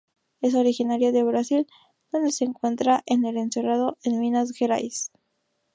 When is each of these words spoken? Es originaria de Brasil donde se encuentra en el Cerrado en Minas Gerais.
Es 0.41 0.55
originaria 0.55 1.11
de 1.11 1.21
Brasil 1.21 1.67
donde 2.11 2.31
se 2.31 2.43
encuentra 2.43 3.03
en 3.05 3.23
el 3.23 3.51
Cerrado 3.51 3.99
en 4.03 4.19
Minas 4.19 4.49
Gerais. 4.51 5.11